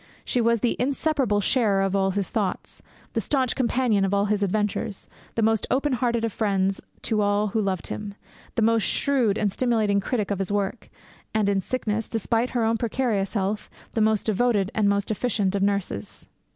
She 0.25 0.41
was 0.41 0.61
the 0.61 0.75
inseparable 0.79 1.41
sharer 1.41 1.83
of 1.83 1.95
all 1.95 2.09
his 2.09 2.31
thoughts; 2.31 2.81
the 3.13 3.21
staunch 3.21 3.55
companion 3.55 4.03
of 4.03 4.15
all 4.15 4.25
his 4.25 4.41
adventures; 4.41 5.07
the 5.35 5.43
most 5.43 5.67
open 5.69 5.93
hearted 5.93 6.25
of 6.25 6.33
friends 6.33 6.81
to 7.03 7.21
all 7.21 7.49
who 7.49 7.61
loved 7.61 7.85
him; 7.85 8.15
the 8.55 8.63
most 8.63 8.81
shrewd 8.81 9.37
and 9.37 9.51
stimulating 9.51 9.99
critic 9.99 10.31
of 10.31 10.39
his 10.39 10.51
work; 10.51 10.89
and 11.35 11.47
in 11.47 11.61
sickness, 11.61 12.09
despite 12.09 12.49
her 12.49 12.63
own 12.63 12.77
precarious 12.79 13.35
health, 13.35 13.69
the 13.93 14.01
most 14.01 14.25
devoted 14.25 14.71
and 14.73 14.89
most 14.89 15.11
efficient 15.11 15.53
of 15.53 15.61
nurses.' 15.61 16.27